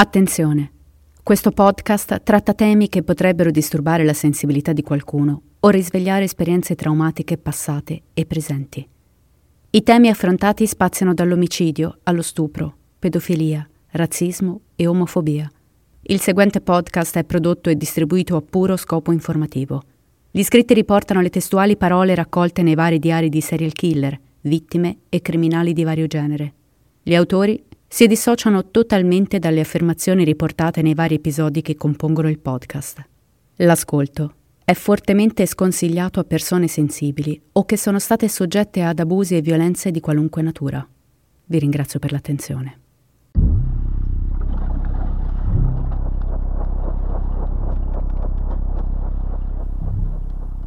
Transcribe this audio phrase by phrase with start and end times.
[0.00, 0.70] Attenzione!
[1.24, 7.36] Questo podcast tratta temi che potrebbero disturbare la sensibilità di qualcuno o risvegliare esperienze traumatiche
[7.36, 8.88] passate e presenti.
[9.70, 15.50] I temi affrontati spaziano dall'omicidio allo stupro, pedofilia, razzismo e omofobia.
[16.02, 19.82] Il seguente podcast è prodotto e distribuito a puro scopo informativo.
[20.30, 25.20] Gli scritti riportano le testuali parole raccolte nei vari diari di serial killer, vittime e
[25.20, 26.52] criminali di vario genere.
[27.02, 33.02] Gli autori si dissociano totalmente dalle affermazioni riportate nei vari episodi che compongono il podcast.
[33.56, 39.40] L'ascolto è fortemente sconsigliato a persone sensibili o che sono state soggette ad abusi e
[39.40, 40.86] violenze di qualunque natura.
[41.46, 42.80] Vi ringrazio per l'attenzione.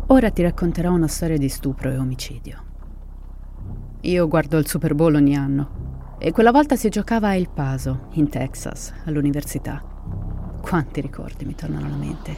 [0.08, 2.64] Ora ti racconterò una storia di stupro e omicidio.
[4.02, 5.81] Io guardo il Super Bowl ogni anno
[6.24, 9.82] e quella volta si giocava a El Paso, in Texas, all'università.
[10.62, 12.38] Quanti ricordi mi tornano alla mente,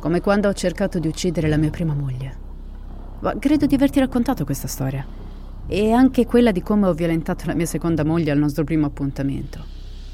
[0.00, 2.34] come quando ho cercato di uccidere la mia prima moglie.
[3.20, 5.04] Ma credo di averti raccontato questa storia
[5.66, 9.62] e anche quella di come ho violentato la mia seconda moglie al nostro primo appuntamento.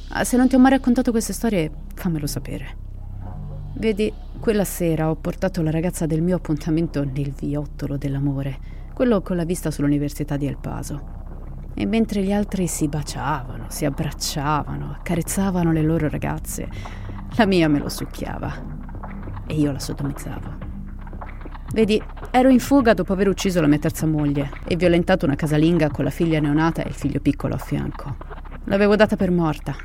[0.08, 2.76] Ah, se non ti ho mai raccontato queste storie, fammelo sapere.
[3.74, 8.58] Vedi, quella sera ho portato la ragazza del mio appuntamento nel viottolo dell'amore,
[8.92, 11.18] quello con la vista sull'università di El Paso.
[11.80, 16.68] E mentre gli altri si baciavano, si abbracciavano, accarezzavano le loro ragazze,
[17.36, 18.52] la mia me lo succhiava
[19.46, 20.56] e io la sodomizzavo.
[21.72, 22.02] Vedi,
[22.32, 26.02] ero in fuga dopo aver ucciso la mia terza moglie e violentato una casalinga con
[26.02, 28.16] la figlia neonata e il figlio piccolo a fianco.
[28.64, 29.76] L'avevo data per morta,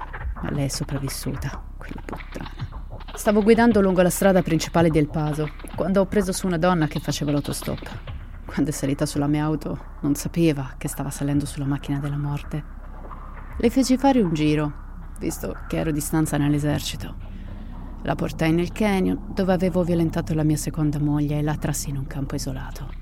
[0.41, 2.49] ma lei è sopravvissuta, quella puttana.
[3.13, 6.99] Stavo guidando lungo la strada principale del Paso quando ho preso su una donna che
[6.99, 8.22] faceva l'autostop.
[8.53, 12.63] Quando è salita sulla mia auto non sapeva che stava salendo sulla macchina della morte.
[13.57, 14.71] Le feci fare un giro,
[15.17, 17.15] visto che ero di stanza nell'esercito.
[18.03, 21.97] La portai nel canyon dove avevo violentato la mia seconda moglie e la trassi in
[21.97, 22.93] un campo isolato.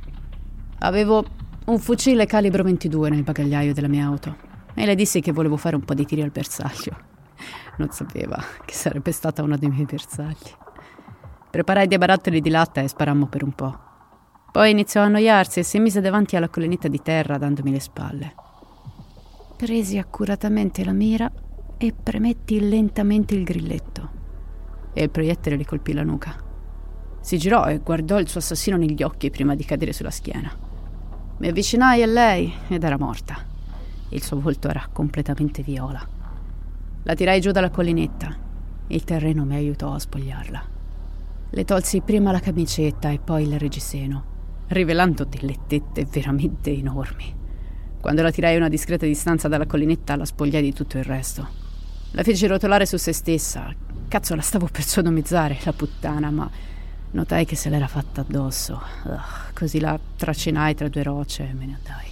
[0.80, 1.26] Avevo
[1.66, 4.38] un fucile calibro 22 nel bagagliaio della mia auto
[4.74, 6.98] e le dissi che volevo fare un po' di tiri al bersaglio.
[7.76, 10.56] Non sapeva che sarebbe stata uno dei miei bersagli.
[11.50, 13.90] Preparai dei barattoli di latta e sparammo per un po'.
[14.52, 18.36] Poi iniziò a annoiarsi e si mise davanti alla collinetta di terra dandomi le spalle.
[19.56, 21.32] Presi accuratamente la mira
[21.78, 24.10] e premetti lentamente il grilletto.
[24.92, 26.36] E il proiettile le colpì la nuca.
[27.22, 30.52] Si girò e guardò il suo assassino negli occhi prima di cadere sulla schiena.
[31.38, 33.38] Mi avvicinai a lei ed era morta.
[34.10, 36.06] Il suo volto era completamente viola.
[37.04, 38.36] La tirai giù dalla collinetta.
[38.88, 40.64] Il terreno mi aiutò a spogliarla.
[41.52, 44.31] Le tolsi prima la camicetta e poi il reggiseno,
[44.72, 47.40] rivelando delle tette veramente enormi.
[48.00, 51.48] Quando la tirai a una discreta distanza dalla collinetta, la spogliai di tutto il resto.
[52.12, 53.74] La feci rotolare su se stessa.
[54.08, 56.50] Cazzo, la stavo per sodomizzare, la puttana, ma
[57.12, 58.82] notai che se l'era fatta addosso.
[59.06, 62.08] Ugh, così la tracinai tra due rocce e me ne andai.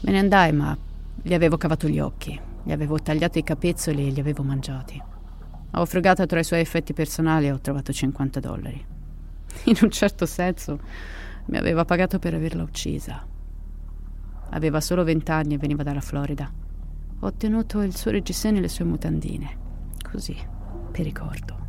[0.00, 0.76] Me ne andai, ma
[1.22, 5.00] gli avevo cavato gli occhi, gli avevo tagliato i capezzoli e li avevo mangiati.
[5.72, 8.96] Ho frugato tra i suoi effetti personali e ho trovato 50 dollari.
[9.64, 10.78] In un certo senso
[11.46, 13.26] mi aveva pagato per averla uccisa.
[14.50, 16.50] Aveva solo 20 anni e veniva dalla Florida.
[17.20, 19.56] Ho ottenuto il suo reggiseno e le sue mutandine.
[20.10, 20.36] Così,
[20.90, 21.66] per ricordo.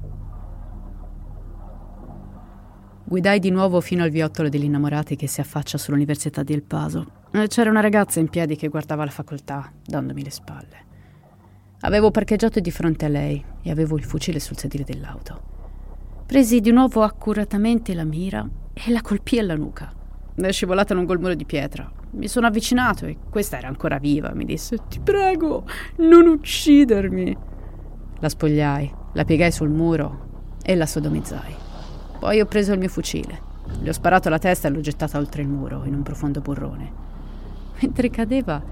[3.04, 7.18] Guidai di nuovo fino al viottolo degli innamorati che si affaccia sull'Università di El Paso.
[7.48, 10.86] C'era una ragazza in piedi che guardava la facoltà, dandomi le spalle.
[11.82, 15.59] Avevo parcheggiato di fronte a lei e avevo il fucile sul sedile dell'auto.
[16.30, 19.92] Presi di nuovo accuratamente la mira e la colpii alla nuca.
[20.36, 21.92] È scivolata lungo il muro di pietra.
[22.12, 24.32] Mi sono avvicinato e questa era ancora viva.
[24.36, 25.66] Mi disse: Ti prego,
[25.96, 27.36] non uccidermi.
[28.20, 31.56] La spogliai, la piegai sul muro e la sodomizzai.
[32.20, 33.42] Poi ho preso il mio fucile.
[33.82, 36.94] Le ho sparato alla testa e l'ho gettata oltre il muro, in un profondo burrone.
[37.82, 38.64] mentre cadeva,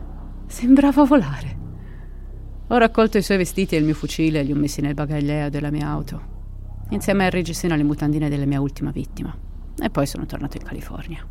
[0.46, 1.58] sembrava volare.
[2.68, 5.50] Ho raccolto i suoi vestiti e il mio fucile e li ho messi nel bagagliaio
[5.50, 6.36] della mia auto,
[6.90, 9.36] insieme al reggiseno alle mutandine della mia ultima vittima.
[9.80, 11.26] E poi sono tornato in California.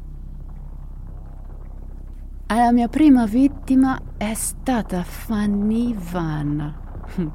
[2.48, 6.74] La mia prima vittima è stata Fanny Van,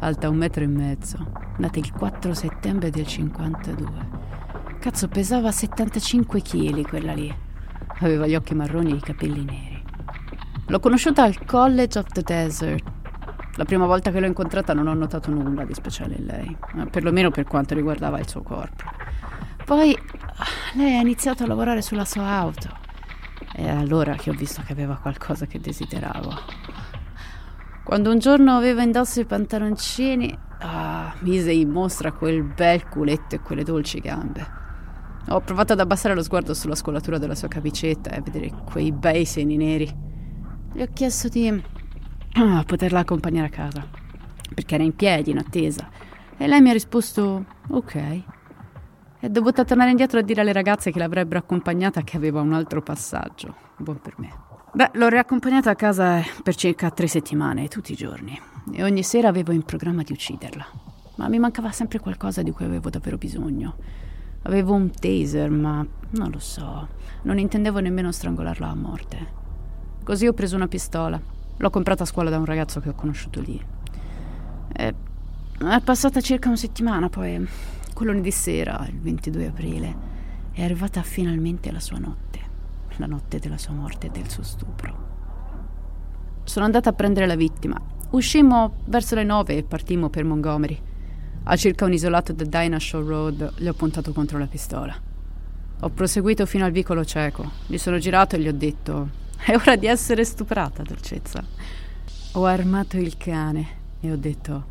[0.00, 4.18] alta un metro e mezzo, nata il 4 settembre del 52.
[4.78, 7.34] Cazzo, pesava 75 kg quella lì.
[8.00, 9.82] Aveva gli occhi marroni e i capelli neri.
[10.66, 12.99] L'ho conosciuta al College of the Desert.
[13.56, 16.56] La prima volta che l'ho incontrata non ho notato nulla di speciale in lei,
[16.90, 18.84] perlomeno per quanto riguardava il suo corpo.
[19.64, 19.96] Poi
[20.74, 22.68] lei ha iniziato a lavorare sulla sua auto.
[23.52, 26.32] È allora che ho visto che aveva qualcosa che desideravo.
[27.84, 33.40] Quando un giorno aveva indosso i pantaloncini, ah, mise in mostra quel bel culetto e
[33.40, 34.46] quelle dolci gambe.
[35.28, 38.92] Ho provato ad abbassare lo sguardo sulla scolatura della sua camicetta e a vedere quei
[38.92, 39.92] bei seni neri.
[40.72, 41.62] Le ho chiesto di
[42.34, 43.86] ah, poterla accompagnare a casa,
[44.54, 45.88] perché era in piedi, in attesa.
[46.36, 48.22] E lei mi ha risposto ok.
[49.20, 52.80] È dovuta tornare indietro a dire alle ragazze che l'avrebbero accompagnata che aveva un altro
[52.80, 53.54] passaggio.
[53.76, 54.32] Buon per me.
[54.72, 58.40] Beh, l'ho riaccompagnata a casa per circa tre settimane, tutti i giorni.
[58.72, 60.66] E ogni sera avevo in programma di ucciderla.
[61.16, 63.76] Ma mi mancava sempre qualcosa di cui avevo davvero bisogno.
[64.42, 66.88] Avevo un taser, ma non lo so.
[67.22, 69.26] Non intendevo nemmeno strangolarla a morte.
[70.02, 71.20] Così ho preso una pistola.
[71.60, 73.62] L'ho comprata a scuola da un ragazzo che ho conosciuto lì.
[74.72, 74.94] È
[75.84, 77.46] passata circa una settimana, poi,
[77.92, 79.96] quel lunedì sera, il 22 aprile,
[80.52, 82.40] è arrivata finalmente la sua notte.
[82.96, 85.08] La notte della sua morte e del suo stupro.
[86.44, 87.78] Sono andata a prendere la vittima.
[88.10, 90.80] Uscimmo verso le nove e partimmo per Montgomery.
[91.42, 94.96] A circa un isolato da Dynashaw Road gli ho puntato contro la pistola.
[95.80, 97.50] Ho proseguito fino al vicolo cieco.
[97.66, 99.08] Gli sono girato e gli ho detto:
[99.42, 101.42] È ora di essere stuprata, dolcezza.
[102.32, 103.66] Ho armato il cane
[104.00, 104.64] e ho detto: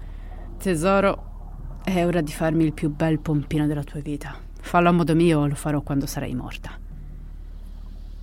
[0.57, 4.35] Tesoro, è ora di farmi il più bel pompino della tua vita.
[4.61, 6.71] Fallo a modo mio o lo farò quando sarai morta.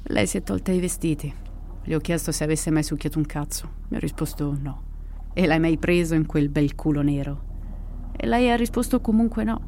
[0.04, 1.34] Lei si è tolta i vestiti.
[1.82, 3.70] Gli ho chiesto se avesse mai succhiato un cazzo.
[3.88, 4.82] Mi ha risposto no.
[5.34, 7.42] E l'hai mai preso in quel bel culo nero?
[8.16, 9.60] E lei ha risposto comunque no.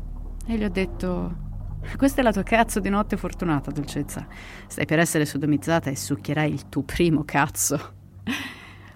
[0.46, 1.47] E gli ho detto:
[1.96, 4.26] Questa è la tua cazzo di notte fortunata, dolcezza.
[4.66, 7.94] Stai per essere sodomizzata e succhierai il tuo primo cazzo.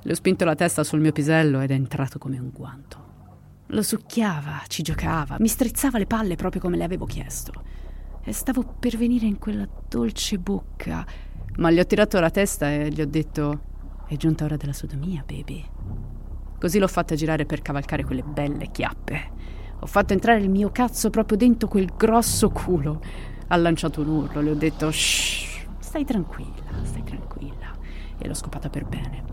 [0.05, 3.11] Le ho spinto la testa sul mio pisello ed è entrato come un guanto.
[3.67, 7.53] Lo succhiava, ci giocava, mi strizzava le palle proprio come le avevo chiesto.
[8.23, 11.05] E stavo per venire in quella dolce bocca,
[11.57, 13.61] ma gli ho tirato la testa e gli ho detto:
[14.07, 15.65] È giunta ora della sodomia, baby.
[16.59, 19.31] Così l'ho fatta girare per cavalcare quelle belle chiappe.
[19.83, 23.01] Ho fatto entrare il mio cazzo proprio dentro quel grosso culo.
[23.49, 27.73] Ha lanciato un urlo, le ho detto shh, stai tranquilla, stai tranquilla.
[28.17, 29.25] E l'ho scopata per bene.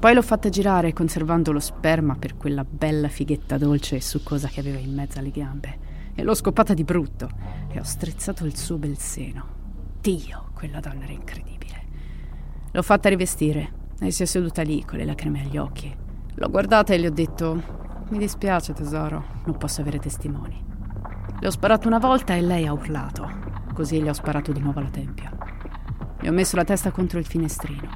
[0.00, 4.58] Poi l'ho fatta girare conservando lo sperma per quella bella fighetta dolce e succosa che
[4.58, 5.78] aveva in mezzo alle gambe.
[6.16, 7.30] E l'ho scopata di brutto
[7.68, 9.44] e ho strizzato il suo bel seno.
[10.00, 11.84] Dio, quella donna era incredibile.
[12.72, 15.96] L'ho fatta rivestire e si è seduta lì con le lacrime agli occhi.
[16.34, 20.64] L'ho guardata e le ho detto: Mi dispiace, tesoro, non posso avere testimoni.
[21.40, 23.28] Le ho sparato una volta e lei ha urlato.
[23.74, 25.30] Così le ho sparato di nuovo alla tempia.
[26.18, 27.90] Le ho messo la testa contro il finestrino.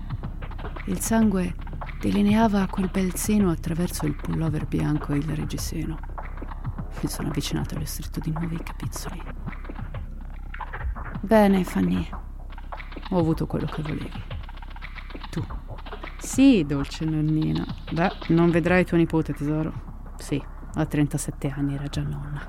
[0.87, 1.55] Il sangue
[1.99, 5.99] delineava quel bel seno attraverso il pullover bianco e il reggiseno.
[7.01, 9.23] Mi sono avvicinato e le ho stretto di nuovo i capezzoli.
[11.23, 12.07] Bene, Fanny.
[13.11, 14.23] Ho avuto quello che volevi.
[15.31, 15.43] Tu
[16.19, 17.65] sì, dolce nonnina.
[17.91, 19.92] Beh, non vedrai tuo nipote, tesoro.
[20.23, 20.41] Sì,
[20.75, 22.41] a 37 anni era già nonna.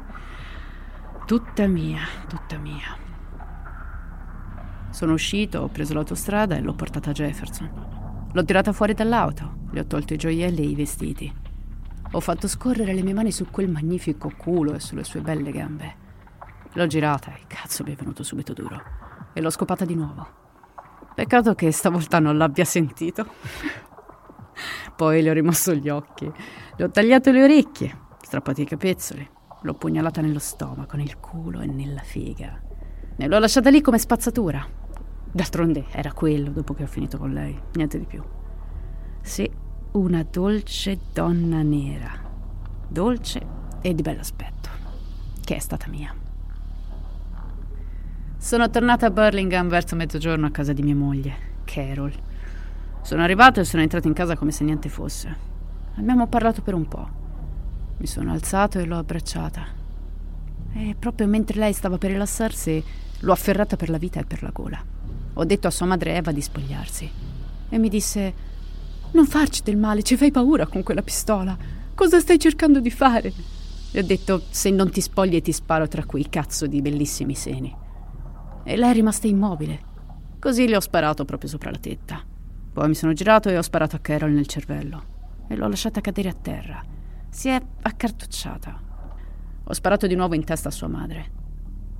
[1.25, 2.95] Tutta mia, tutta mia.
[4.91, 8.29] Sono uscito, ho preso l'autostrada e l'ho portata a Jefferson.
[8.31, 11.33] L'ho tirata fuori dall'auto, le ho tolto i gioielli e i vestiti.
[12.11, 15.95] Ho fatto scorrere le mie mani su quel magnifico culo e sulle sue belle gambe.
[16.73, 18.79] L'ho girata e cazzo mi è venuto subito duro.
[19.33, 20.27] E l'ho scopata di nuovo.
[21.15, 23.25] Peccato che stavolta non l'abbia sentito.
[24.95, 26.31] Poi le ho rimosso gli occhi,
[26.75, 29.27] le ho tagliato le orecchie, strappato i capezzoli,
[29.61, 32.61] l'ho pugnalata nello stomaco, nel culo e nella figa.
[33.15, 34.65] E l'ho lasciata lì come spazzatura.
[35.31, 38.23] D'altronde era quello dopo che ho finito con lei, niente di più.
[39.21, 39.49] Sì,
[39.93, 42.11] una dolce donna nera,
[42.87, 43.41] dolce
[43.81, 44.69] e di bell'aspetto,
[45.43, 46.13] che è stata mia.
[48.37, 52.13] Sono tornata a Burlingame verso mezzogiorno a casa di mia moglie, Carol.
[53.03, 55.35] Sono arrivato e sono entrato in casa come se niente fosse.
[55.95, 57.09] Abbiamo parlato per un po'.
[57.97, 59.65] Mi sono alzato e l'ho abbracciata.
[60.73, 62.81] E proprio mentre lei stava per rilassarsi,
[63.19, 64.81] l'ho afferrata per la vita e per la gola.
[65.33, 67.11] Ho detto a sua madre Eva di spogliarsi.
[67.67, 68.33] E mi disse:
[69.11, 71.57] Non farci del male, ci fai paura con quella pistola.
[71.93, 73.33] Cosa stai cercando di fare?
[73.91, 77.75] Le ho detto: Se non ti spogli ti sparo tra quei cazzo di bellissimi seni.
[78.63, 79.91] E lei è rimasta immobile.
[80.39, 82.31] Così le ho sparato proprio sopra la tetta.
[82.73, 85.03] Poi mi sono girato e ho sparato a Carol nel cervello.
[85.47, 86.83] E l'ho lasciata cadere a terra.
[87.29, 88.81] Si è accartocciata.
[89.65, 91.41] Ho sparato di nuovo in testa a sua madre.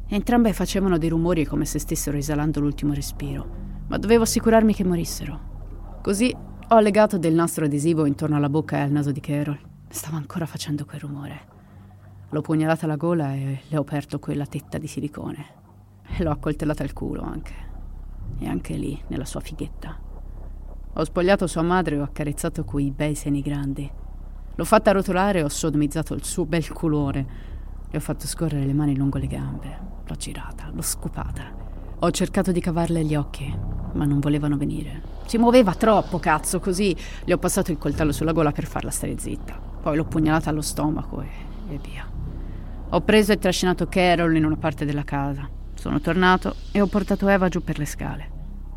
[0.08, 3.48] Entrambe facevano dei rumori come se stessero esalando l'ultimo respiro,
[3.88, 6.00] ma dovevo assicurarmi che morissero.
[6.02, 6.36] Così
[6.68, 9.60] ho legato del nastro adesivo intorno alla bocca e al naso di Carol.
[9.90, 11.52] Stava ancora facendo quel rumore.
[12.30, 15.46] L'ho pugnalata alla gola e le ho aperto quella tetta di silicone.
[16.18, 17.54] E l'ho accoltellata al culo anche.
[18.40, 20.12] E anche lì, nella sua fighetta.
[20.96, 23.90] Ho spogliato sua madre e ho accarezzato quei bei seni grandi.
[24.54, 27.26] L'ho fatta rotolare e ho sodomizzato il suo bel culore.
[27.90, 29.80] Le ho fatto scorrere le mani lungo le gambe.
[30.06, 31.52] L'ho girata, l'ho scopata.
[31.98, 33.52] Ho cercato di cavarle gli occhi,
[33.94, 35.02] ma non volevano venire.
[35.26, 39.18] Si muoveva troppo, cazzo, così le ho passato il coltello sulla gola per farla stare
[39.18, 39.60] zitta.
[39.82, 41.28] Poi l'ho pugnalata allo stomaco e,
[41.70, 42.08] e via.
[42.90, 45.50] Ho preso e trascinato Carol in una parte della casa.
[45.74, 48.30] Sono tornato e ho portato Eva giù per le scale.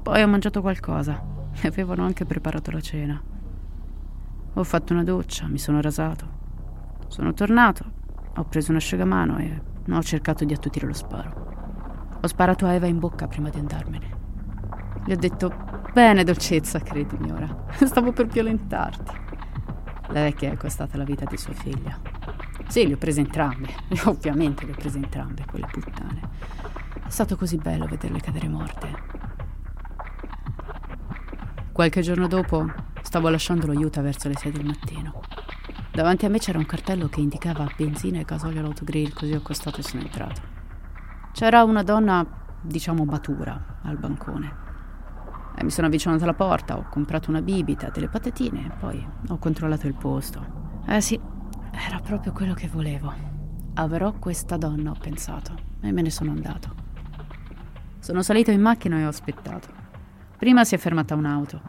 [0.02, 3.20] Poi ho mangiato qualcosa e avevano anche preparato la cena.
[4.54, 6.44] Ho fatto una doccia, mi sono rasato.
[7.08, 7.84] Sono tornato,
[8.36, 9.60] ho preso un asciugamano e
[9.90, 12.18] ho cercato di attutire lo sparo.
[12.20, 14.16] Ho sparato a Eva in bocca prima di andarmene.
[15.04, 15.52] Gli ho detto:
[15.92, 17.64] Bene, dolcezza, credimi ora.
[17.84, 19.12] Stavo per violentarti.
[20.08, 21.98] La vecchia è costata la vita di sua figlia.
[22.68, 23.68] Sì, le ho prese entrambe.
[24.06, 26.20] Ovviamente le ho prese entrambe, quelle puttane.
[27.06, 29.05] È stato così bello vederle cadere morte.
[31.76, 32.64] Qualche giorno dopo
[33.02, 35.20] stavo lasciando lo Utah verso le 6 del mattino.
[35.92, 39.80] Davanti a me c'era un cartello che indicava benzina e gasolio all'autogrill, così ho accostato
[39.80, 40.40] e sono entrato.
[41.32, 42.26] C'era una donna,
[42.62, 44.56] diciamo, matura al bancone.
[45.54, 49.36] E mi sono avvicinato alla porta, ho comprato una bibita, delle patatine e poi ho
[49.36, 50.80] controllato il posto.
[50.86, 51.20] Eh sì,
[51.72, 53.12] era proprio quello che volevo.
[53.74, 56.74] Avrò questa donna, ho pensato, e me ne sono andato.
[57.98, 59.84] Sono salito in macchina e ho aspettato.
[60.36, 61.62] Prima si è fermata un'auto.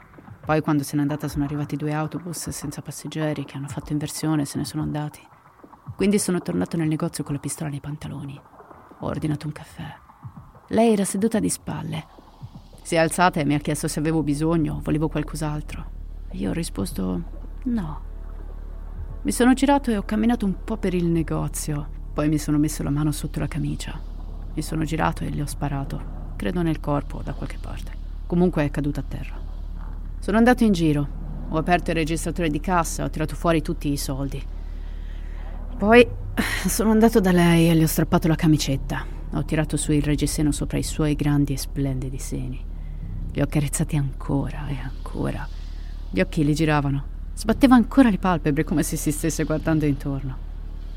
[0.46, 4.42] Poi quando se n'è andata sono arrivati due autobus senza passeggeri che hanno fatto inversione
[4.42, 5.22] e se ne sono andati.
[5.96, 8.40] Quindi sono tornato nel negozio con la pistola nei pantaloni.
[9.00, 9.96] Ho ordinato un caffè.
[10.68, 12.06] Lei era seduta di spalle.
[12.82, 15.92] Si è alzata e mi ha chiesto se avevo bisogno o volevo qualcos'altro.
[16.32, 17.24] Io ho risposto
[17.64, 18.02] no.
[19.22, 21.88] Mi sono girato e ho camminato un po' per il negozio.
[22.14, 24.00] Poi mi sono messo la mano sotto la camicia.
[24.54, 26.34] Mi sono girato e le ho sparato.
[26.36, 27.97] Credo nel corpo, da qualche parte.
[28.28, 29.36] Comunque è caduta a terra.
[30.20, 31.08] Sono andato in giro,
[31.50, 34.44] ho aperto il registratore di cassa ho tirato fuori tutti i soldi.
[35.78, 36.06] Poi
[36.68, 39.06] sono andato da lei e le ho strappato la camicetta.
[39.32, 42.64] Ho tirato su il reggiseno sopra i suoi grandi e splendidi seni.
[43.32, 45.48] Li ho accarezzati ancora e ancora.
[46.10, 47.16] Gli occhi le giravano.
[47.34, 50.46] Sbatteva ancora le palpebre come se si stesse guardando intorno.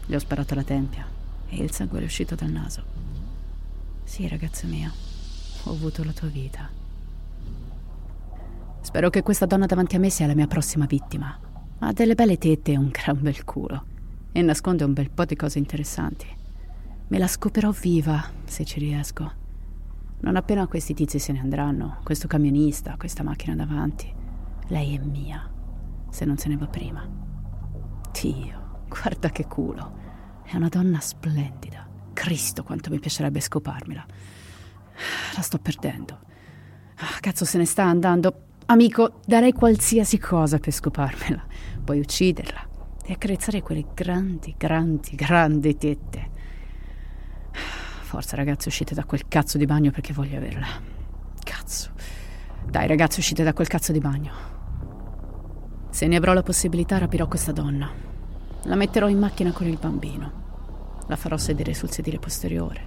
[0.06, 1.06] Le ho sparato la tempia
[1.48, 2.82] e il sangue è uscito dal naso.
[4.02, 4.90] Sì, ragazza mia,
[5.64, 6.79] ho avuto la tua vita.
[8.82, 11.38] Spero che questa donna davanti a me sia la mia prossima vittima.
[11.80, 13.84] Ha delle belle tette e un gran bel culo.
[14.32, 16.26] E nasconde un bel po' di cose interessanti.
[17.08, 19.32] Me la scoperò viva, se ci riesco.
[20.20, 24.12] Non appena questi tizi se ne andranno, questo camionista, questa macchina davanti,
[24.68, 25.50] lei è mia,
[26.10, 27.08] se non se ne va prima.
[28.12, 29.98] Dio, guarda che culo.
[30.42, 31.88] È una donna splendida.
[32.12, 34.04] Cristo, quanto mi piacerebbe scoparmela.
[35.34, 36.18] La sto perdendo.
[36.96, 38.48] Ah, cazzo, se ne sta andando.
[38.70, 41.44] Amico, darei qualsiasi cosa per scoparmela,
[41.82, 42.68] poi ucciderla
[43.04, 46.30] e accarezzare quelle grandi, grandi, grandi tette.
[48.02, 50.68] Forza ragazzi, uscite da quel cazzo di bagno perché voglio averla.
[51.42, 51.90] Cazzo.
[52.64, 54.32] Dai ragazzi, uscite da quel cazzo di bagno.
[55.90, 57.90] Se ne avrò la possibilità, rapirò questa donna.
[58.66, 60.98] La metterò in macchina con il bambino.
[61.08, 62.84] La farò sedere sul sedile posteriore.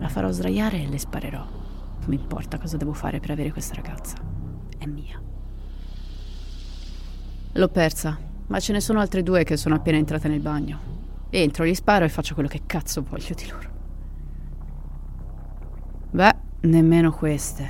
[0.00, 1.40] La farò sdraiare e le sparerò.
[1.40, 4.37] Non mi importa cosa devo fare per avere questa ragazza
[4.88, 5.20] mia.
[7.52, 10.96] L'ho persa, ma ce ne sono altre due che sono appena entrate nel bagno.
[11.30, 13.68] Entro, gli sparo e faccio quello che cazzo voglio di loro.
[16.10, 17.68] Beh, nemmeno queste.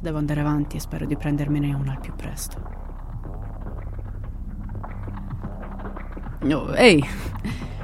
[0.00, 2.76] Devo andare avanti e spero di prendermene una al più presto.
[6.40, 7.04] Oh, ehi,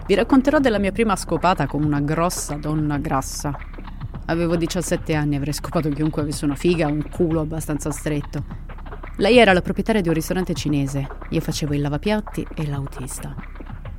[0.06, 3.56] vi racconterò della mia prima scopata con una grossa donna grassa
[4.26, 8.42] Avevo 17 anni e avrei scopato chiunque avesse una figa un culo abbastanza stretto.
[9.16, 11.06] Lei era la proprietaria di un ristorante cinese.
[11.30, 13.34] Io facevo il lavapiatti e l'autista.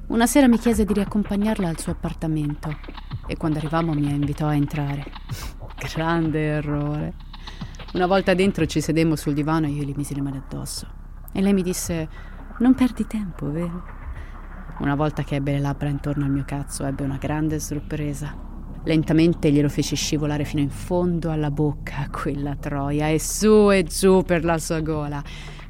[0.07, 2.75] Una sera mi chiese di riaccompagnarla al suo appartamento
[3.27, 5.05] e quando arrivammo mi invitò a entrare.
[5.93, 7.13] Grande errore.
[7.93, 10.87] Una volta dentro ci sedemmo sul divano e io gli misi le mani addosso.
[11.31, 12.09] E lei mi disse:
[12.59, 13.83] Non perdi tempo, vero?
[14.79, 18.54] Una volta che ebbe le labbra intorno al mio cazzo, ebbe una grande sorpresa.
[18.85, 24.21] Lentamente glielo feci scivolare fino in fondo alla bocca, quella troia, e su e giù
[24.21, 25.23] per la sua gola.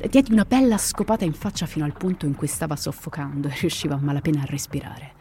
[0.10, 3.96] Diedi una bella scopata in faccia fino al punto in cui stava soffocando e riusciva
[3.96, 5.14] a malapena a respirare.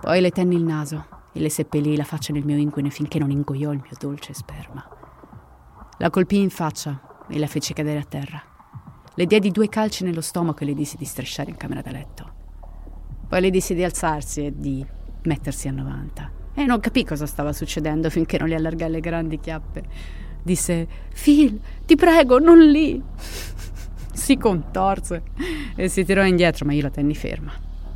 [0.00, 3.30] Poi le tenni il naso e le seppellì la faccia nel mio inguine finché non
[3.30, 4.84] ingoiò il mio dolce sperma.
[5.98, 8.42] La colpii in faccia e la feci cadere a terra.
[9.14, 12.32] Le diedi due calci nello stomaco e le dissi di strisciare in camera da letto.
[13.28, 14.84] Poi le dissi di alzarsi e di
[15.22, 16.37] mettersi a 90.
[16.58, 19.84] E non capì cosa stava succedendo finché non le allargai le grandi chiappe.
[20.42, 23.00] Disse: Phil, ti prego, non lì.
[24.12, 25.22] si contorse
[25.76, 27.52] e si tirò indietro, ma io la tenni ferma.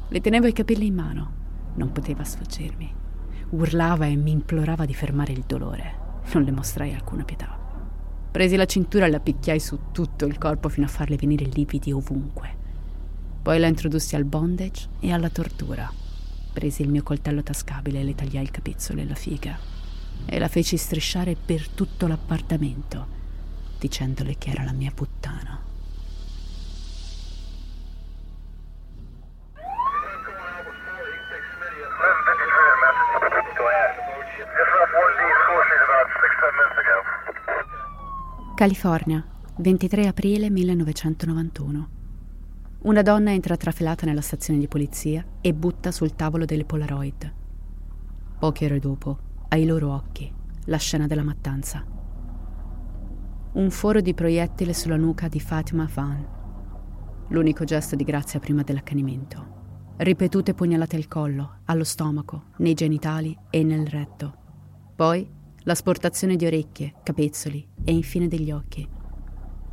[0.06, 1.32] Le tenevo i capelli in mano.
[1.74, 2.94] Non poteva sfuggirmi.
[3.50, 6.20] Urlava e mi implorava di fermare il dolore.
[6.32, 7.58] Non le mostrai alcuna pietà.
[8.30, 11.90] Presi la cintura e la picchiai su tutto il corpo fino a farle venire lividi
[11.90, 12.56] ovunque.
[13.42, 16.01] Poi la introdussi al bondage e alla tortura.
[16.52, 19.58] Presi il mio coltello tascabile e le tagliai il capezzolo e la figa.
[20.26, 23.06] E la feci strisciare per tutto l'appartamento,
[23.78, 25.70] dicendole che era la mia puttana.
[38.54, 39.24] California,
[39.56, 42.01] 23 aprile 1991.
[42.82, 47.32] Una donna entra trafelata nella stazione di polizia e butta sul tavolo delle Polaroid.
[48.40, 49.18] Poche ore dopo,
[49.50, 50.32] ai loro occhi,
[50.64, 51.84] la scena della mattanza.
[53.52, 56.26] Un foro di proiettile sulla nuca di Fatima Van.
[57.28, 59.94] L'unico gesto di grazia prima dell'accanimento.
[59.98, 64.34] Ripetute pugnalate al collo, allo stomaco, nei genitali e nel retto.
[64.96, 68.88] Poi l'asportazione di orecchie, capezzoli e infine degli occhi.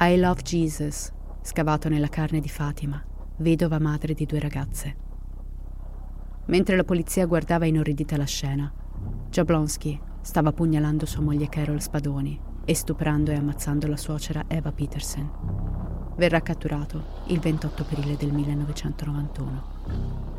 [0.02, 1.12] I love Jesus,
[1.42, 3.04] scavato nella carne di Fatima,
[3.38, 5.08] vedova madre di due ragazze.
[6.46, 8.72] Mentre la polizia guardava inorridita la scena,
[9.30, 16.14] Jablonski stava pugnalando sua moglie Carol Spadoni e stuprando e ammazzando la suocera Eva Peterson.
[16.18, 20.39] Verrà catturato il 28 aprile del 1991.